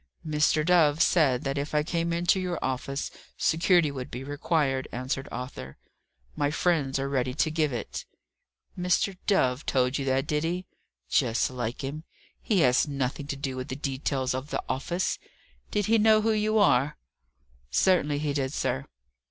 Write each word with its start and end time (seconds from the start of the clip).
"Mr. 0.25 0.65
Dove 0.65 0.99
said 0.99 1.43
that 1.43 1.59
if 1.59 1.75
I 1.75 1.83
came 1.83 2.11
into 2.11 2.39
your 2.39 2.57
office 2.65 3.11
security 3.37 3.91
would 3.91 4.09
be 4.09 4.23
required," 4.23 4.87
answered 4.91 5.27
Arthur. 5.31 5.77
"My 6.35 6.49
friends 6.49 6.97
are 6.97 7.07
ready 7.07 7.35
to 7.35 7.51
give 7.51 7.71
it." 7.71 8.05
"Mr. 8.75 9.15
Dove 9.27 9.63
told 9.63 9.99
you 9.99 10.05
that, 10.05 10.25
did 10.25 10.43
he? 10.43 10.65
Just 11.07 11.51
like 11.51 11.83
him. 11.83 12.03
He 12.41 12.61
has 12.61 12.87
nothing 12.87 13.27
to 13.27 13.35
do 13.35 13.55
with 13.55 13.67
the 13.67 13.75
details 13.75 14.33
of 14.33 14.49
the 14.49 14.63
office. 14.67 15.19
Did 15.69 15.85
he 15.85 15.99
know 15.99 16.21
who 16.21 16.31
you 16.31 16.57
are?" 16.57 16.97
"Certainly 17.69 18.17
he 18.17 18.33
did, 18.33 18.53
sir." 18.53 18.85